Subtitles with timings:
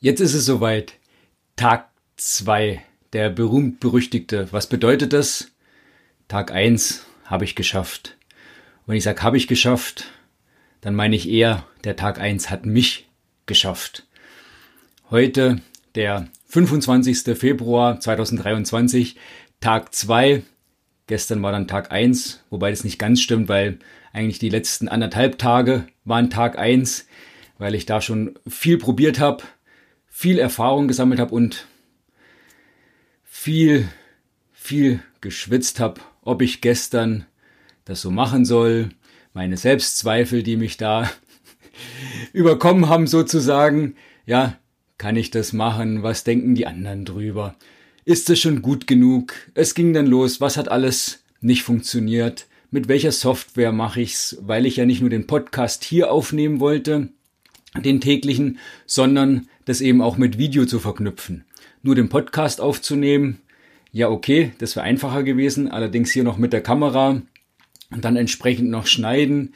[0.00, 0.92] Jetzt ist es soweit.
[1.56, 2.80] Tag 2,
[3.12, 4.46] der berühmt-berüchtigte.
[4.52, 5.50] Was bedeutet das?
[6.28, 8.16] Tag 1 habe ich geschafft.
[8.86, 10.12] Wenn ich sage, habe ich geschafft,
[10.82, 13.08] dann meine ich eher, der Tag 1 hat mich
[13.46, 14.06] geschafft.
[15.10, 15.60] Heute,
[15.96, 17.36] der 25.
[17.36, 19.16] Februar 2023,
[19.58, 20.44] Tag 2.
[21.08, 23.80] Gestern war dann Tag 1, wobei das nicht ganz stimmt, weil
[24.12, 27.08] eigentlich die letzten anderthalb Tage waren Tag 1,
[27.58, 29.42] weil ich da schon viel probiert habe
[30.18, 31.68] viel Erfahrung gesammelt habe und
[33.22, 33.86] viel,
[34.50, 37.24] viel geschwitzt habe, ob ich gestern
[37.84, 38.88] das so machen soll,
[39.32, 41.08] meine Selbstzweifel, die mich da
[42.32, 43.94] überkommen haben sozusagen,
[44.26, 44.58] ja,
[44.98, 46.02] kann ich das machen?
[46.02, 47.54] Was denken die anderen drüber?
[48.04, 49.34] Ist es schon gut genug?
[49.54, 52.48] Es ging dann los, was hat alles nicht funktioniert?
[52.72, 54.36] Mit welcher Software mache ich's?
[54.40, 57.10] Weil ich ja nicht nur den Podcast hier aufnehmen wollte,
[57.82, 61.44] den täglichen, sondern das eben auch mit Video zu verknüpfen.
[61.82, 63.40] Nur den Podcast aufzunehmen,
[63.92, 67.22] ja okay, das wäre einfacher gewesen, allerdings hier noch mit der Kamera
[67.90, 69.54] und dann entsprechend noch schneiden.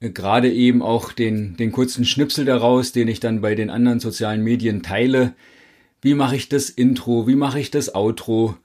[0.00, 4.42] Gerade eben auch den, den kurzen Schnipsel daraus, den ich dann bei den anderen sozialen
[4.42, 5.34] Medien teile.
[6.00, 7.26] Wie mache ich das Intro?
[7.26, 8.56] Wie mache ich das Outro?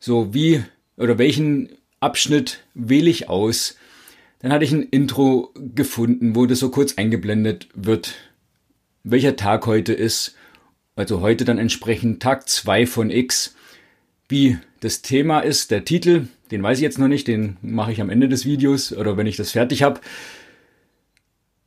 [0.00, 0.64] So wie
[0.96, 3.76] oder welchen Abschnitt wähle ich aus?
[4.42, 8.14] Dann hatte ich ein Intro gefunden, wo das so kurz eingeblendet wird,
[9.04, 10.34] welcher Tag heute ist.
[10.96, 13.54] Also heute dann entsprechend Tag 2 von X.
[14.28, 18.00] Wie das Thema ist, der Titel, den weiß ich jetzt noch nicht, den mache ich
[18.00, 20.00] am Ende des Videos oder wenn ich das fertig habe.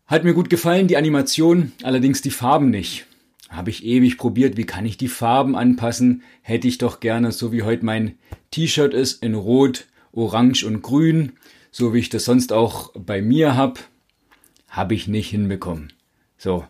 [0.06, 3.06] Hat mir gut gefallen, die Animation, allerdings die Farben nicht.
[3.50, 6.24] Habe ich ewig probiert, wie kann ich die Farben anpassen?
[6.42, 8.18] Hätte ich doch gerne, so wie heute mein
[8.52, 11.34] T-Shirt ist, in Rot, Orange und Grün
[11.78, 13.82] so wie ich das sonst auch bei mir habe,
[14.70, 15.92] habe ich nicht hinbekommen.
[16.38, 16.64] So,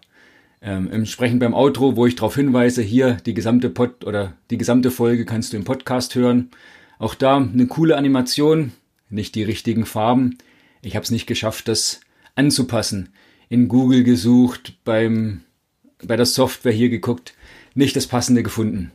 [0.64, 4.90] ähm, entsprechend beim Outro, wo ich darauf hinweise, hier die gesamte Pod oder die gesamte
[4.90, 6.50] Folge kannst du im Podcast hören.
[6.98, 8.72] Auch da eine coole Animation,
[9.12, 10.40] nicht die richtigen Farben.
[10.82, 12.00] Ich habe es nicht geschafft, das
[12.34, 13.10] anzupassen.
[13.48, 15.44] In Google gesucht, beim
[16.04, 17.36] bei der Software hier geguckt,
[17.76, 18.92] nicht das passende gefunden.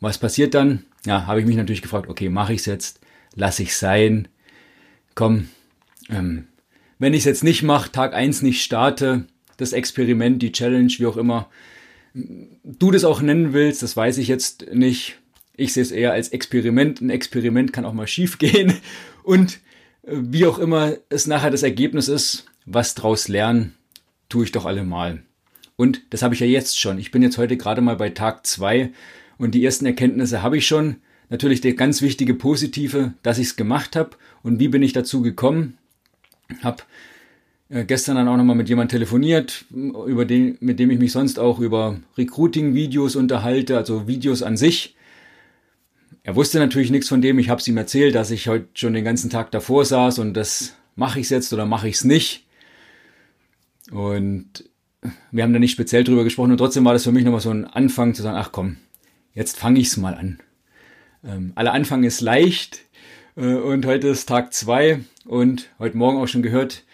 [0.00, 0.84] Was passiert dann?
[1.06, 3.00] Ja, habe ich mich natürlich gefragt, okay, mache ich es jetzt?
[3.34, 4.28] Lass ich sein?
[5.14, 5.48] Komm,
[6.08, 6.46] ähm,
[6.98, 9.26] wenn ich es jetzt nicht mache, Tag 1 nicht starte,
[9.56, 11.48] das Experiment, die Challenge, wie auch immer,
[12.14, 15.18] du das auch nennen willst, das weiß ich jetzt nicht.
[15.56, 17.00] Ich sehe es eher als Experiment.
[17.00, 18.74] Ein Experiment kann auch mal schief gehen.
[19.22, 19.60] Und
[20.02, 23.74] äh, wie auch immer es nachher das Ergebnis ist, was draus lernen,
[24.28, 25.22] tue ich doch allemal.
[25.76, 26.98] Und das habe ich ja jetzt schon.
[26.98, 28.90] Ich bin jetzt heute gerade mal bei Tag 2
[29.38, 30.96] und die ersten Erkenntnisse habe ich schon.
[31.30, 34.10] Natürlich der ganz wichtige Positive, dass ich es gemacht habe.
[34.42, 35.78] Und wie bin ich dazu gekommen?
[36.62, 36.86] Hab
[37.68, 41.38] äh, gestern dann auch nochmal mit jemandem telefoniert, über den, mit dem ich mich sonst
[41.38, 44.96] auch über Recruiting-Videos unterhalte, also Videos an sich.
[46.22, 47.38] Er wusste natürlich nichts von dem.
[47.38, 50.34] Ich habe es ihm erzählt, dass ich heute schon den ganzen Tag davor saß und
[50.34, 52.46] das mache ich jetzt oder mache ich es nicht.
[53.90, 54.64] Und
[55.30, 57.50] wir haben da nicht speziell drüber gesprochen und trotzdem war das für mich nochmal so
[57.50, 58.76] ein Anfang zu sagen, ach komm,
[59.34, 60.38] jetzt fange ich es mal an.
[61.26, 62.80] Ähm, aller Anfang ist leicht
[63.36, 66.84] äh, und heute ist Tag zwei und heute Morgen auch schon gehört,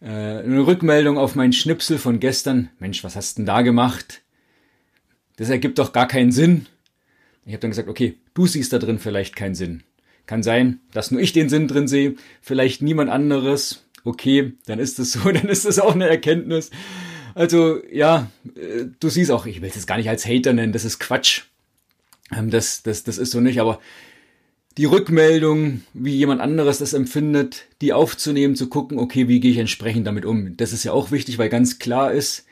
[0.00, 2.70] äh, eine Rückmeldung auf meinen Schnipsel von gestern.
[2.78, 4.22] Mensch, was hast denn da gemacht?
[5.36, 6.66] Das ergibt doch gar keinen Sinn.
[7.44, 9.82] Ich habe dann gesagt, okay, du siehst da drin vielleicht keinen Sinn.
[10.26, 13.84] Kann sein, dass nur ich den Sinn drin sehe, vielleicht niemand anderes.
[14.04, 16.70] Okay, dann ist es so, dann ist es auch eine Erkenntnis.
[17.34, 20.72] Also ja, äh, du siehst auch, ich will es jetzt gar nicht als Hater nennen,
[20.72, 21.49] das ist Quatsch.
[22.34, 23.80] Ähm, das, das, das ist so nicht, aber
[24.76, 29.58] die Rückmeldung, wie jemand anderes das empfindet, die aufzunehmen, zu gucken, okay, wie gehe ich
[29.58, 30.56] entsprechend damit um.
[30.56, 32.46] Das ist ja auch wichtig, weil ganz klar ist,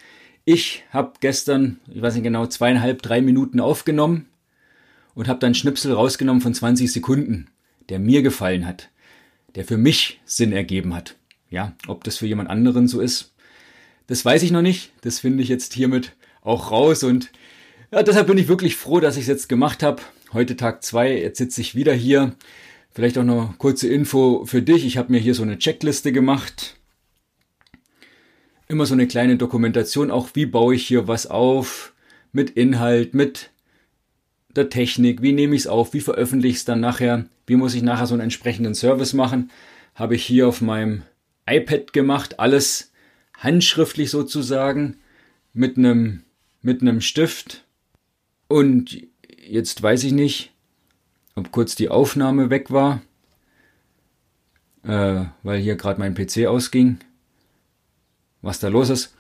[0.45, 4.27] ich habe gestern, ich weiß nicht genau, zweieinhalb, drei Minuten aufgenommen
[5.15, 7.49] und habe dann Schnipsel rausgenommen von 20 Sekunden,
[7.89, 8.91] der mir gefallen hat,
[9.55, 11.17] der für mich Sinn ergeben hat.
[11.51, 13.33] Ja, ob das für jemand anderen so ist,
[14.07, 14.93] das weiß ich noch nicht.
[15.03, 17.31] Das finde ich jetzt hiermit auch raus und
[17.91, 20.03] ja, deshalb bin ich wirklich froh, dass ich es jetzt gemacht habe.
[20.33, 22.35] Heute Tag zwei, jetzt sitze ich wieder hier.
[22.91, 24.85] Vielleicht auch noch kurze Info für dich.
[24.85, 26.77] Ich habe mir hier so eine Checkliste gemacht.
[28.67, 31.95] Immer so eine kleine Dokumentation, auch wie baue ich hier was auf,
[32.33, 33.51] mit Inhalt, mit
[34.55, 37.75] der Technik, wie nehme ich es auf, wie veröffentliche ich es dann nachher, wie muss
[37.75, 39.51] ich nachher so einen entsprechenden Service machen.
[39.95, 41.03] Habe ich hier auf meinem
[41.49, 42.93] iPad gemacht, alles
[43.39, 44.99] handschriftlich sozusagen,
[45.55, 46.25] mit einem,
[46.61, 47.65] mit einem Stift
[48.49, 49.07] und
[49.47, 50.53] jetzt weiß ich nicht,
[51.35, 53.03] ob kurz die Aufnahme weg war,
[54.85, 56.99] äh, weil hier gerade mein PC ausging.
[58.43, 59.15] Was da los ist.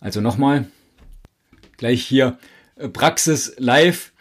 [0.00, 0.66] Also nochmal.
[1.76, 2.38] gleich hier
[2.76, 4.12] äh, Praxis live.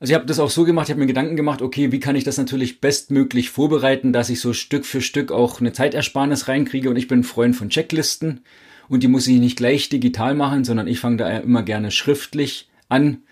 [0.00, 2.16] Also ich habe das auch so gemacht, ich habe mir Gedanken gemacht, okay, wie kann
[2.16, 6.90] ich das natürlich bestmöglich vorbereiten, dass ich so Stück für Stück auch eine Zeitersparnis reinkriege
[6.90, 8.40] und ich bin ein Freund von Checklisten
[8.88, 12.68] und die muss ich nicht gleich digital machen, sondern ich fange da immer gerne schriftlich
[12.88, 13.22] an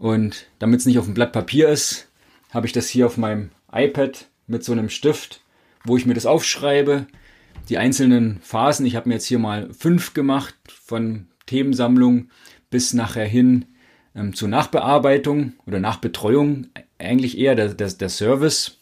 [0.00, 2.08] und damit es nicht auf dem Blatt Papier ist,
[2.52, 5.42] habe ich das hier auf meinem iPad mit so einem Stift,
[5.84, 7.06] wo ich mir das aufschreibe,
[7.68, 8.86] die einzelnen Phasen.
[8.86, 12.30] Ich habe mir jetzt hier mal fünf gemacht von Themensammlung
[12.70, 13.66] bis nachher hin
[14.14, 16.68] ähm, zur Nachbearbeitung oder Nachbetreuung,
[16.98, 18.78] eigentlich eher der, der, der Service.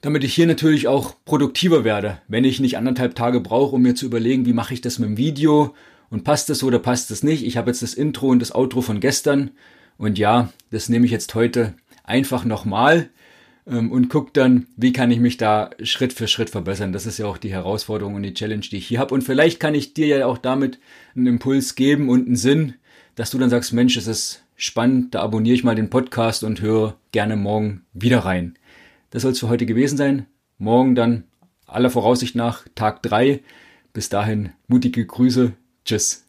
[0.00, 3.94] Damit ich hier natürlich auch produktiver werde, wenn ich nicht anderthalb Tage brauche, um mir
[3.94, 5.74] zu überlegen, wie mache ich das mit dem Video
[6.12, 7.44] und passt das oder passt das nicht.
[7.44, 9.50] Ich habe jetzt das Intro und das Outro von gestern
[9.96, 11.74] und ja, das nehme ich jetzt heute
[12.04, 13.08] einfach nochmal
[13.66, 16.92] ähm, und gucke dann, wie kann ich mich da Schritt für Schritt verbessern.
[16.92, 19.14] Das ist ja auch die Herausforderung und die Challenge, die ich hier habe.
[19.14, 20.78] Und vielleicht kann ich dir ja auch damit
[21.16, 22.74] einen Impuls geben und einen Sinn,
[23.14, 26.60] dass du dann sagst, Mensch, es ist spannend, da abonniere ich mal den Podcast und
[26.60, 28.58] höre gerne morgen wieder rein.
[29.08, 30.26] Das soll es für heute gewesen sein.
[30.58, 31.24] Morgen dann
[31.66, 33.40] aller Voraussicht nach Tag drei.
[33.94, 35.54] Bis dahin mutige Grüße.
[35.84, 36.21] Tschüss.